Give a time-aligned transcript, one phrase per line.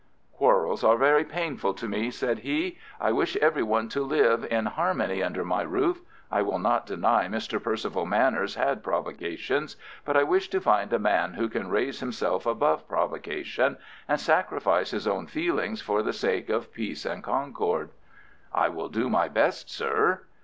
[0.33, 2.79] "Quarrels are very painful to me," said he.
[2.99, 6.01] "I wish every one to live in harmony under my roof.
[6.31, 7.61] I will not deny Mr.
[7.61, 9.67] Percival Manners had provocation,
[10.03, 13.77] but I wish to find a man who can raise himself above provocation,
[14.07, 17.91] and sacrifice his own feelings for the sake of peace and concord."
[18.51, 20.21] "I will do my best, sir."